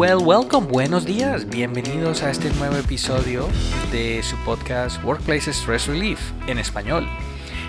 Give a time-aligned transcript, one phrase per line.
[0.00, 3.46] well, welcome, buenos días, bienvenidos a este nuevo episodio
[3.92, 7.06] de su podcast Workplace Stress Relief en español.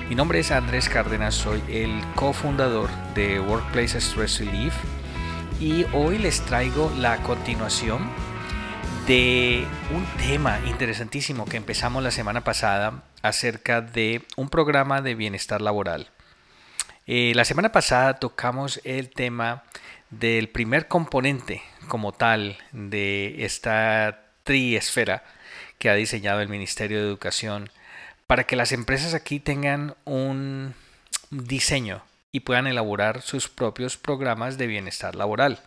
[0.08, 4.74] Mi nombre es Andrés Cárdenas, soy el cofundador de Workplace Stress Relief
[5.60, 8.10] y hoy les traigo la continuación
[9.08, 15.60] de un tema interesantísimo que empezamos la semana pasada acerca de un programa de bienestar
[15.60, 16.08] laboral.
[17.08, 19.64] Eh, la semana pasada tocamos el tema
[20.12, 25.24] del primer componente como tal de esta triesfera
[25.78, 27.70] que ha diseñado el Ministerio de Educación
[28.28, 30.74] para que las empresas aquí tengan un
[31.32, 35.60] diseño y puedan elaborar sus propios programas de bienestar laboral.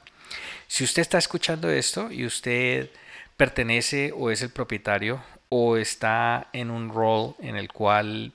[0.67, 2.91] Si usted está escuchando esto y usted
[3.37, 8.33] pertenece o es el propietario o está en un rol en el cual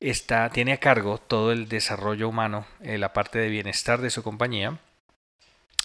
[0.00, 4.22] está, tiene a cargo todo el desarrollo humano, eh, la parte de bienestar de su
[4.22, 4.78] compañía,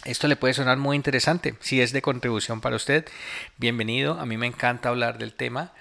[0.07, 1.55] esto le puede sonar muy interesante.
[1.59, 3.05] Si es de contribución para usted,
[3.57, 4.19] bienvenido.
[4.19, 5.73] A mí me encanta hablar del tema.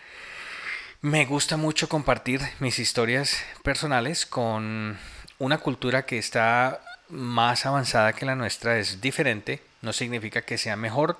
[1.01, 4.99] Me gusta mucho compartir mis historias personales con
[5.39, 8.79] una cultura que está más avanzada que la nuestra.
[8.79, 9.63] Es diferente.
[9.81, 11.19] No significa que sea mejor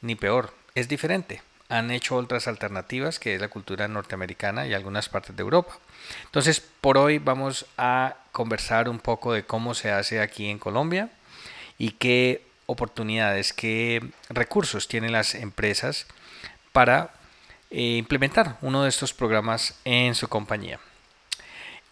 [0.00, 0.54] ni peor.
[0.74, 1.42] Es diferente.
[1.68, 5.76] Han hecho otras alternativas, que es la cultura norteamericana y algunas partes de Europa.
[6.24, 11.10] Entonces, por hoy vamos a conversar un poco de cómo se hace aquí en Colombia
[11.78, 16.06] y qué oportunidades, qué recursos tienen las empresas
[16.72, 17.10] para
[17.70, 20.80] eh, implementar uno de estos programas en su compañía.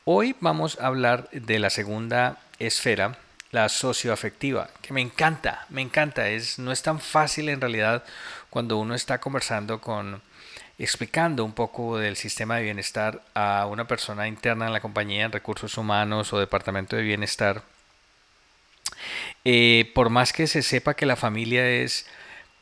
[0.04, 3.18] Hoy vamos a hablar de la segunda esfera,
[3.52, 8.04] la socioafectiva, que me encanta, me encanta, es no es tan fácil en realidad
[8.50, 10.20] cuando uno está conversando con
[10.78, 15.32] explicando un poco del sistema de bienestar a una persona interna en la compañía en
[15.32, 17.62] recursos humanos o departamento de bienestar
[19.48, 22.04] eh, por más que se sepa que la familia es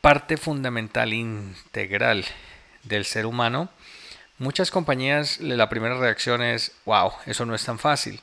[0.01, 2.25] parte fundamental, integral
[2.83, 3.69] del ser humano,
[4.37, 8.21] muchas compañías la primera reacción es, wow, eso no es tan fácil.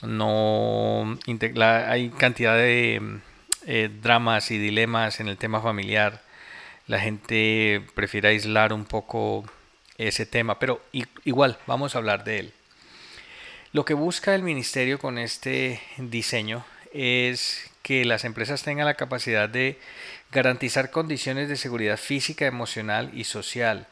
[0.00, 1.18] No
[1.60, 3.20] hay cantidad de
[3.66, 6.22] eh, dramas y dilemas en el tema familiar.
[6.86, 9.44] La gente prefiere aislar un poco
[9.98, 10.82] ese tema, pero
[11.24, 12.52] igual vamos a hablar de él.
[13.72, 19.46] Lo que busca el ministerio con este diseño es que las empresas tengan la capacidad
[19.46, 19.78] de
[20.32, 23.86] garantizar condiciones de seguridad física, emocional y social,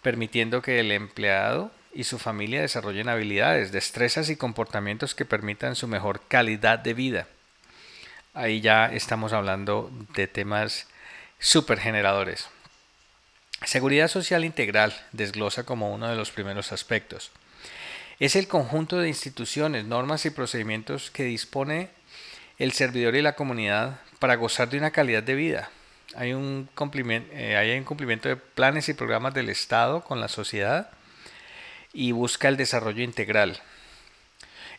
[0.00, 5.86] permitiendo que el empleado y su familia desarrollen habilidades, destrezas y comportamientos que permitan su
[5.86, 7.28] mejor calidad de vida.
[8.32, 10.86] Ahí ya estamos hablando de temas
[11.38, 12.48] super generadores.
[13.66, 17.30] Seguridad social integral desglosa como uno de los primeros aspectos.
[18.18, 21.90] Es el conjunto de instituciones, normas y procedimientos que dispone
[22.58, 25.70] el servidor y la comunidad para gozar de una calidad de vida.
[26.14, 30.28] Hay un, cumplimiento, eh, hay un cumplimiento de planes y programas del Estado con la
[30.28, 30.90] sociedad
[31.92, 33.60] y busca el desarrollo integral.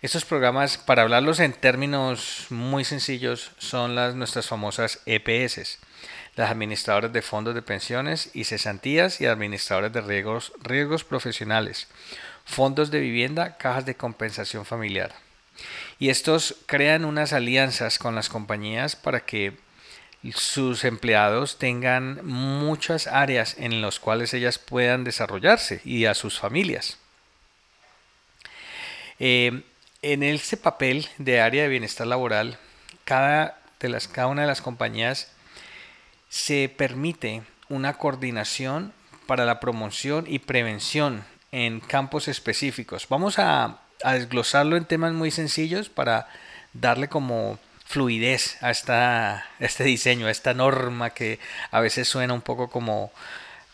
[0.02, 5.80] Estos programas, para hablarlos en términos muy sencillos, son las nuestras famosas EPS,
[6.36, 11.88] las administradoras de fondos de pensiones y cesantías y administradores de riesgos, riesgos profesionales,
[12.46, 15.27] fondos de vivienda, cajas de compensación familiar.
[16.00, 19.58] Y estos crean unas alianzas con las compañías para que
[20.34, 26.98] sus empleados tengan muchas áreas en las cuales ellas puedan desarrollarse y a sus familias.
[29.20, 29.64] Eh,
[30.02, 32.58] en este papel de área de bienestar laboral,
[33.04, 35.32] cada, de las, cada una de las compañías
[36.30, 38.94] se permite una coordinación
[39.26, 43.08] para la promoción y prevención en campos específicos.
[43.10, 46.28] Vamos a a desglosarlo en temas muy sencillos para
[46.74, 51.40] darle como fluidez a, esta, este diseño, a esta norma que
[51.72, 53.12] a veces suena un poco como,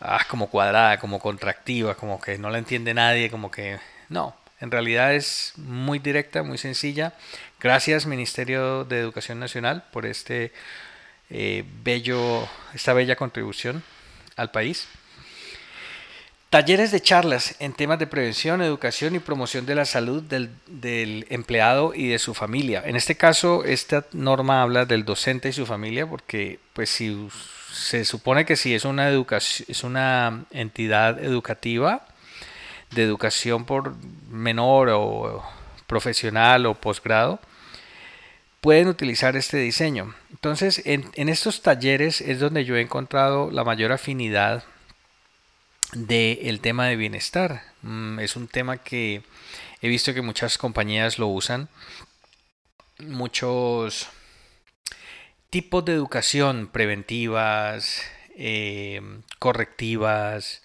[0.00, 4.70] ah, como cuadrada, como contractiva, como que no la entiende nadie, como que no, en
[4.70, 7.14] realidad es muy directa, muy sencilla.
[7.60, 10.52] Gracias Ministerio de Educación Nacional por este
[11.30, 13.82] eh, bello, esta bella contribución
[14.36, 14.86] al país.
[16.54, 21.92] Talleres de charlas en temas de prevención, educación y promoción de la salud del, empleado
[21.96, 22.80] y de su familia.
[22.86, 27.26] En este caso, esta norma habla del docente y su familia, porque pues si
[27.72, 32.06] se supone que si es una educación, es una entidad educativa
[32.92, 33.96] de educación por
[34.30, 35.42] menor o
[35.88, 37.40] profesional o posgrado,
[38.60, 40.14] pueden utilizar este diseño.
[40.30, 44.62] Entonces, en, en estos talleres es donde yo he encontrado la mayor afinidad
[45.94, 47.62] del tema de bienestar.
[47.82, 49.22] Mm, es un tema que
[49.80, 51.68] he visto que muchas compañías lo usan.
[52.98, 54.08] Muchos
[55.50, 58.02] tipos de educación preventivas,
[58.36, 59.00] eh,
[59.38, 60.62] correctivas.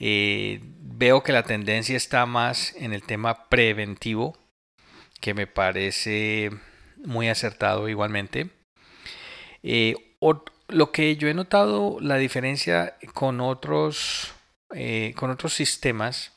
[0.00, 4.36] Eh, veo que la tendencia está más en el tema preventivo,
[5.20, 6.50] que me parece
[7.04, 8.50] muy acertado igualmente.
[9.62, 9.94] Eh,
[10.68, 14.34] lo que yo he notado, la diferencia con otros,
[15.16, 16.32] con otros sistemas,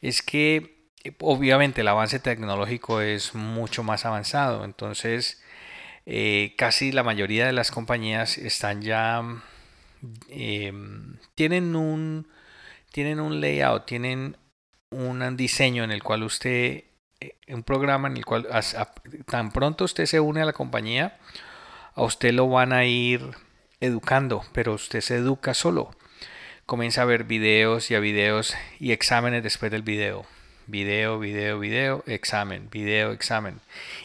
[0.00, 0.90] es que
[1.20, 4.64] obviamente el avance tecnológico es mucho más avanzado.
[4.64, 5.42] Entonces,
[6.56, 9.22] casi la mayoría de las compañías están ya
[10.28, 12.28] Em, tienen un
[12.92, 14.36] tienen un layout, tienen
[14.90, 16.84] un diseño en el cual usted,
[17.20, 18.46] eh, un programa en el cual
[19.26, 21.18] tan pronto usted se une a la compañía,
[21.94, 23.22] a usted lo van a ir
[23.80, 25.90] educando, pero usted se educa solo.
[26.66, 30.24] Comienza a ver videos y a videos y exámenes después del video.
[30.66, 33.60] Video, video, video, examen, video, examen.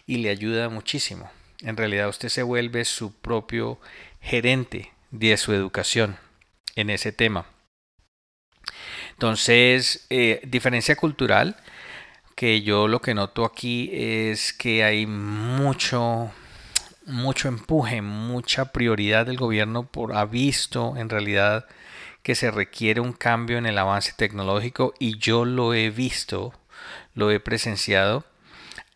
[0.06, 1.32] Y le ayuda muchísimo.
[1.62, 3.80] En realidad usted se vuelve su propio
[4.20, 6.18] gerente de su educación
[6.76, 7.46] en ese tema.
[9.12, 11.56] Entonces, eh, diferencia cultural,
[12.36, 16.34] que yo lo que noto aquí es que hay mucho,
[17.06, 21.66] mucho empuje, mucha prioridad del gobierno por ha visto en realidad
[22.30, 26.54] que se requiere un cambio en el avance tecnológico y yo lo he visto,
[27.16, 28.24] lo he presenciado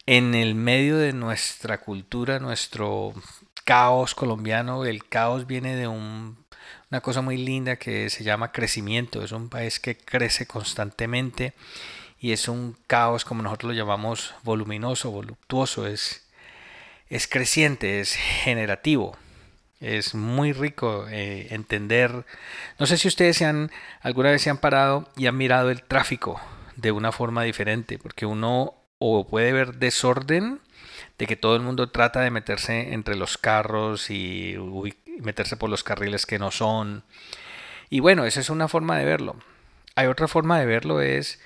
[0.05, 3.11] en el medio de nuestra cultura, nuestro
[3.63, 4.85] caos colombiano.
[4.85, 6.45] El caos viene de un,
[6.91, 9.23] una cosa muy linda que se llama crecimiento.
[9.23, 11.55] Es un país que crece constantemente
[12.19, 15.87] y es un caos, como nosotros lo llamamos, voluminoso, voluptuoso.
[15.87, 16.23] Es,
[17.09, 19.17] es creciente, es generativo.
[19.83, 22.25] Es muy rico eh, entender.
[22.79, 23.69] No sé si ustedes se han,
[23.99, 26.39] alguna vez se han parado y han mirado el tráfico
[26.77, 30.61] de una forma diferente, porque uno o puede ver desorden
[31.17, 34.55] de que todo el mundo trata de meterse entre los carros y
[35.19, 37.03] meterse por los carriles que no son.
[37.89, 39.35] Y bueno, esa es una forma de verlo.
[39.95, 41.41] Hay otra forma de verlo es,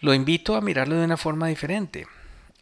[0.00, 2.06] lo invito a mirarlo de una forma diferente.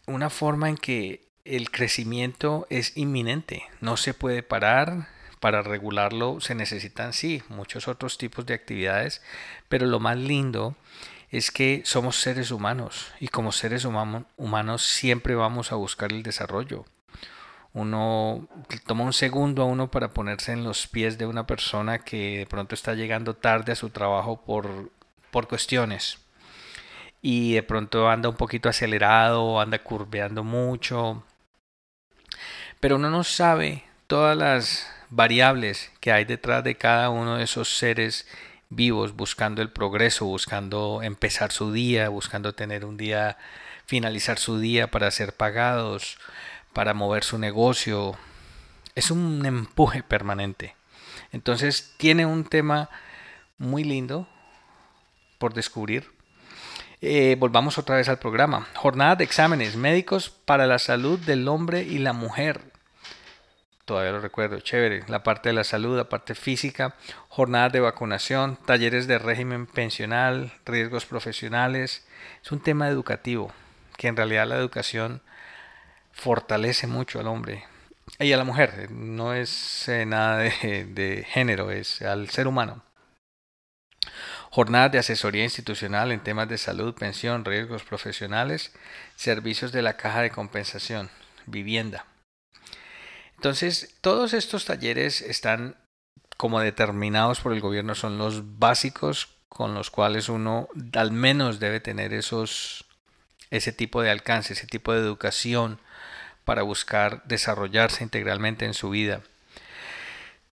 [0.07, 5.09] Una forma en que el crecimiento es inminente, no se puede parar.
[5.41, 9.23] Para regularlo se necesitan, sí, muchos otros tipos de actividades,
[9.69, 10.77] pero lo más lindo
[11.31, 16.85] es que somos seres humanos y como seres humanos siempre vamos a buscar el desarrollo.
[17.73, 18.47] Uno
[18.87, 22.47] toma un segundo a uno para ponerse en los pies de una persona que de
[22.47, 24.93] pronto está llegando tarde a su trabajo por,
[25.33, 26.19] por cuestiones
[27.23, 31.25] y de pronto anda un poquito acelerado, anda curveando mucho,
[32.83, 37.79] pero uno no sabe todas las variables que hay detrás de cada uno de esos
[37.79, 38.27] seres
[38.71, 43.39] vivos buscando el progreso, buscando empezar su día, buscando tener un día,
[43.87, 46.19] finalizar su día para ser pagados,
[46.73, 48.19] para mover su negocio.
[48.97, 50.75] Es un empuje permanente.
[51.31, 52.91] Entonces tiene un tema
[53.59, 54.27] muy lindo
[55.39, 56.11] por descubrir.
[57.01, 58.67] Eh, volvamos otra vez al programa.
[58.75, 62.72] Jornada de exámenes médicos para la salud del hombre y la mujer
[63.85, 66.95] todavía lo recuerdo, chévere, la parte de la salud, la parte física,
[67.29, 72.07] jornadas de vacunación, talleres de régimen pensional, riesgos profesionales.
[72.43, 73.53] Es un tema educativo,
[73.97, 75.23] que en realidad la educación
[76.13, 77.65] fortalece mucho al hombre
[78.19, 82.85] y a la mujer, no es eh, nada de, de género, es al ser humano.
[84.51, 88.73] Jornadas de asesoría institucional en temas de salud, pensión, riesgos profesionales,
[89.17, 91.11] servicios de la caja de compensación,
[91.47, 92.05] vivienda.
[93.43, 95.75] Entonces, todos estos talleres están
[96.37, 101.81] como determinados por el gobierno, son los básicos con los cuales uno al menos debe
[101.81, 102.85] tener esos,
[103.51, 105.81] ese tipo de alcance, ese tipo de educación
[106.45, 109.23] para buscar desarrollarse integralmente en su vida.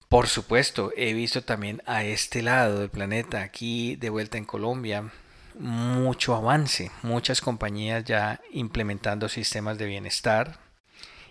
[0.08, 5.12] Por supuesto, he visto también a este lado del planeta, aquí de vuelta en Colombia,
[5.60, 10.67] mucho avance, muchas compañías ya implementando sistemas de bienestar,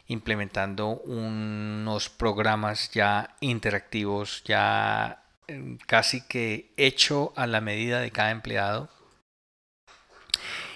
[0.09, 8.31] implementando unos programas ya interactivos, ya em, casi que hecho a la medida de cada
[8.31, 8.89] empleado.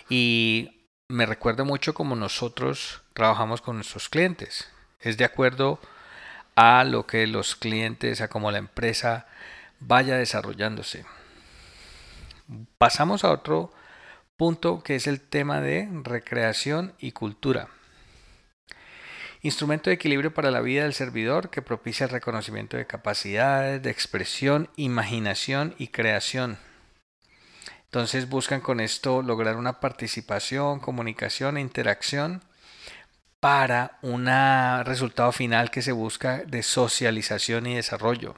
[0.08, 4.68] Y me recuerda mucho como nosotros trabajamos con nuestros clientes.
[5.00, 5.80] Es de acuerdo
[6.56, 9.26] a lo que los clientes, a cómo la empresa
[9.78, 11.04] vaya desarrollándose.
[12.78, 13.72] Pasamos a otro
[14.36, 17.68] punto que es el tema de recreación y cultura.
[19.42, 23.90] Instrumento de equilibrio para la vida del servidor que propicia el reconocimiento de capacidades, de
[23.90, 26.58] expresión, imaginación y creación.
[27.84, 32.42] Entonces buscan con esto lograr una participación, comunicación e interacción
[33.40, 34.26] para un
[34.84, 38.34] resultado final que se busca de socialización y desarrollo.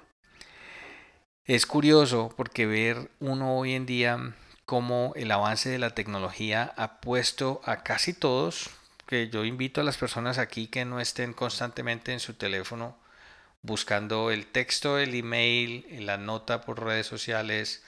[1.44, 7.00] Es curioso porque ver uno hoy en día cómo el avance de la tecnología ha
[7.00, 8.70] puesto a casi todos,
[9.12, 12.96] que yo invito a las personas aquí que no estén constantemente en su teléfono
[13.60, 17.84] buscando el texto, el email, la nota por redes sociales,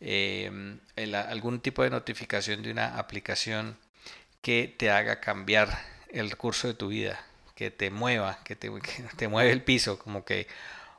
[0.00, 0.80] em,
[1.28, 3.76] algún tipo de notificación de una aplicación
[4.40, 5.68] que te haga cambiar
[6.08, 7.22] el curso de tu vida,
[7.54, 10.48] que te mueva, que te, que te mueve el piso, como que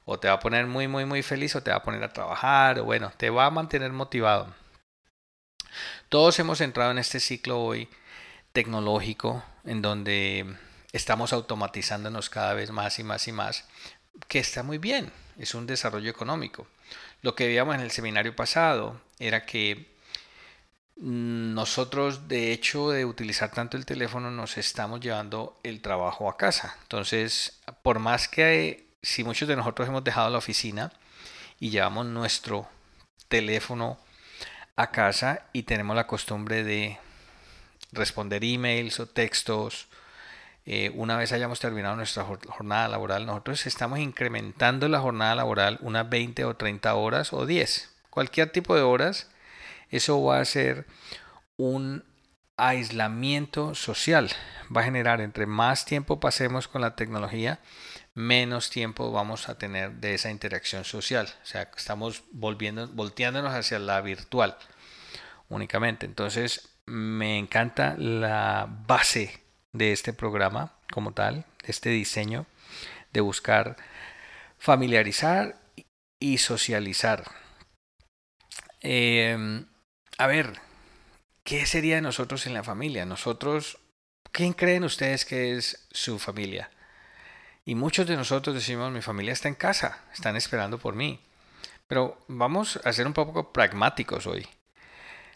[0.06, 2.14] o te va a poner muy, muy, muy feliz o te va a poner a
[2.14, 4.54] trabajar, o bueno, te va a mantener motivado.
[6.10, 7.90] Todos hemos entrado en este ciclo hoy
[8.56, 10.56] tecnológico en donde
[10.94, 13.66] estamos automatizándonos cada vez más y más y más,
[14.30, 16.66] que está muy bien, es un desarrollo económico.
[17.22, 19.94] Lo que veíamos en el seminario pasado era que
[20.96, 26.78] nosotros de hecho de utilizar tanto el teléfono nos estamos llevando el trabajo a casa.
[26.84, 30.94] Entonces, por más que si muchos de nosotros hemos dejado la oficina
[31.60, 32.70] y llevamos nuestro
[33.28, 34.00] teléfono
[34.78, 36.98] a casa y tenemos la costumbre de
[37.96, 39.88] responder emails o textos,
[40.66, 46.10] eh, una vez hayamos terminado nuestra jornada laboral, nosotros estamos incrementando la jornada laboral unas
[46.10, 49.30] 20 o 30 horas o 10, cualquier tipo de horas,
[49.90, 50.88] eso va a ser
[51.58, 52.04] un
[52.58, 54.30] aislamiento social,
[54.76, 57.60] va a generar entre más tiempo pasemos con la tecnología,
[58.16, 61.28] menos tiempo vamos a tener de esa interacción social.
[61.44, 64.58] O sea, estamos volviendo, volteándonos hacia la virtual
[65.50, 66.06] únicamente.
[66.06, 69.42] Entonces, me encanta la base
[69.74, 72.46] de este programa como tal, este diseño,
[73.12, 73.78] de buscar
[74.58, 75.60] familiarizar
[76.20, 77.24] y socializar.
[78.82, 79.66] Em,
[80.18, 80.60] a ver,
[81.44, 83.06] ¿qué sería de nosotros en la familia?
[83.06, 83.80] Nosotros,
[84.32, 86.70] ¿quién creen ustedes que es su familia?
[87.66, 91.20] Y muchos de nosotros decimos, mi familia está en casa, están esperando por mí.
[91.88, 94.48] Pero vamos a ser un poco pragmáticos hoy.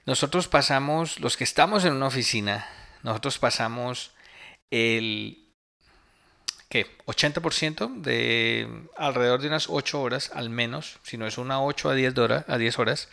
[0.06, 2.68] Nosotros pasamos, los que estamos en una oficina,
[3.04, 4.12] nosotros pasamos
[4.72, 5.46] el
[6.70, 6.98] ¿qué?
[7.06, 11.94] 80% de alrededor de unas 8 horas al menos, si no es una 8 a
[11.96, 13.10] 10, horas, a 10 horas,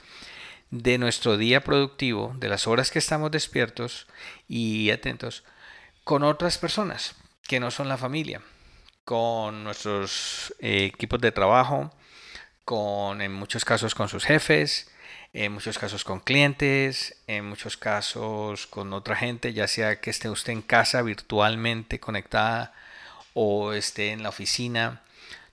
[0.70, 4.06] de nuestro día productivo, de las horas que estamos despiertos
[4.48, 5.44] y atentos,
[6.04, 8.42] con otras personas que no son la familia
[9.06, 11.92] con nuestros eh, equipos de trabajo,
[12.66, 14.90] con en muchos casos con sus jefes,
[15.32, 20.28] en muchos casos con clientes, en muchos casos con otra gente, ya sea que esté
[20.28, 22.74] usted en casa virtualmente conectada
[23.34, 25.02] o esté en la oficina.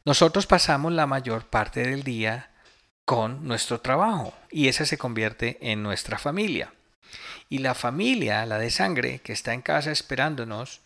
[0.05, 2.49] Nosotros pasamos la mayor parte del día
[3.05, 6.73] con nuestro trabajo y esa se convierte en nuestra familia.
[7.47, 10.81] Y la familia, la de sangre, que está en casa esperándonos,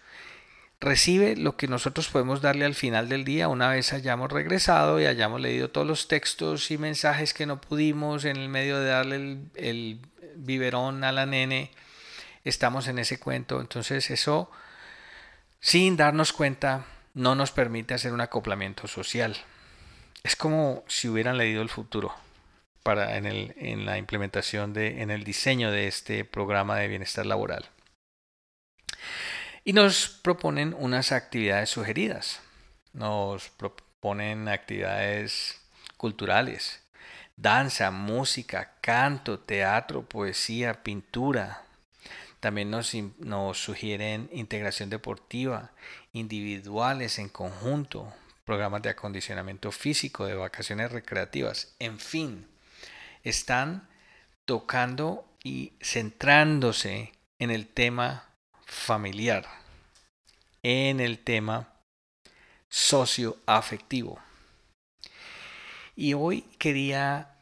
[0.80, 5.06] recibe lo que nosotros podemos darle al final del día una vez hayamos regresado y
[5.06, 9.16] hayamos leído todos los textos y mensajes que no pudimos en el medio de darle
[9.16, 10.00] el, el
[10.36, 11.72] biberón a la nene.
[12.44, 13.60] Estamos en ese cuento.
[13.60, 14.52] Entonces eso,
[15.60, 19.36] sin darnos cuenta, no nos permite hacer un acoplamiento social.
[20.24, 22.14] Es como si hubieran leído el futuro
[22.84, 27.26] para en, el, en la implementación de, en el diseño de este programa de bienestar
[27.26, 27.70] laboral
[29.68, 32.40] y nos proponen unas actividades sugeridas.
[32.94, 35.60] Nos proponen actividades
[35.98, 36.82] culturales,
[37.36, 41.66] danza, música, canto, teatro, poesía, pintura.
[42.40, 45.72] También nos, nos sugieren integración deportiva,
[46.14, 48.14] individuales en conjunto,
[48.46, 52.48] programas de acondicionamiento físico, de vacaciones recreativas, en fin,
[53.22, 53.90] están
[54.46, 58.27] tocando y centrándose en el tema
[58.68, 59.48] familiar
[60.62, 61.74] en el tema
[62.70, 64.20] socioafectivo.
[65.96, 67.38] Y hoy quería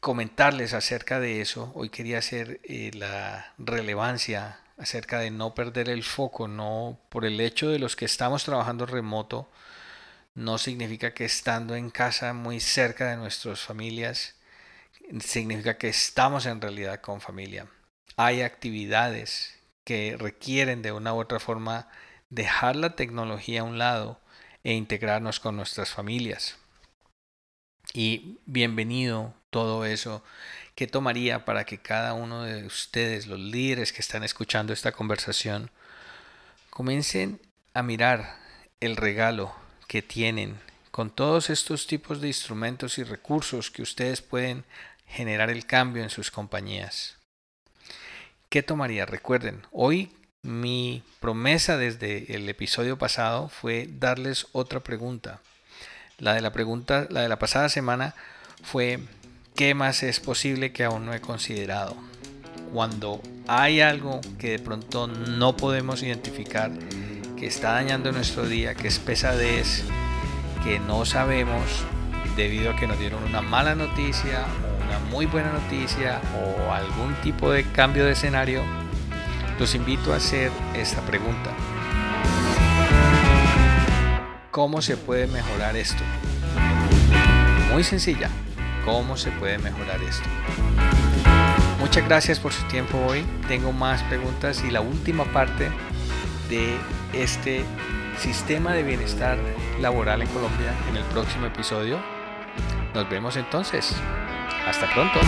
[0.00, 6.02] comentarles acerca de eso, hoy quería hacer eh, la relevancia acerca de no perder el
[6.02, 9.48] foco, no por el hecho de los que estamos trabajando remoto,
[10.34, 14.34] no significa que estando en casa muy cerca de nuestras familias,
[15.20, 17.66] significa que estamos en realidad con familia.
[18.16, 21.88] Hay actividades que requieren de una u otra forma
[22.28, 24.20] dejar la tecnología a un lado
[24.64, 26.56] e integrarnos con nuestras familias.
[27.92, 30.22] Y bienvenido todo eso
[30.74, 35.70] que tomaría para que cada uno de ustedes, los líderes que están escuchando esta conversación,
[36.70, 37.40] comiencen
[37.74, 38.38] a mirar
[38.80, 39.54] el regalo
[39.88, 40.58] que tienen
[40.90, 44.64] con todos estos tipos de instrumentos y recursos que ustedes pueden
[45.06, 47.19] generar el cambio en sus compañías.
[48.50, 49.06] ¿Qué tomaría?
[49.06, 50.10] Recuerden, hoy
[50.42, 55.38] Mi promesa desde el episodio pasado fue darles otra pregunta.
[56.18, 58.16] La de la pregunta, la de la pasada semana
[58.64, 58.98] fue
[59.54, 61.94] ¿qué más es posible que aún no he considerado?
[62.72, 66.72] Cuando hay algo que de pronto no podemos identificar,
[67.36, 69.84] que está dañando nuestro día, que es pesadez,
[70.64, 71.84] que no sabemos
[72.34, 74.44] debido a que nos dieron una mala noticia
[74.90, 78.62] una muy buena noticia o algún tipo de cambio de escenario,
[79.58, 81.50] los invito a hacer esta pregunta.
[84.50, 86.02] ¿Cómo se puede mejorar esto?
[87.72, 88.30] Muy sencilla.
[88.84, 90.28] ¿Cómo se puede mejorar esto?
[91.78, 93.24] Muchas gracias por su tiempo hoy.
[93.46, 95.70] Tengo más preguntas y la última parte
[96.48, 96.76] de
[97.12, 97.64] este
[98.18, 99.38] sistema de bienestar
[99.80, 102.00] laboral en Colombia en el próximo episodio.
[102.92, 103.94] Nos vemos entonces.
[104.66, 105.20] Hasta pronto.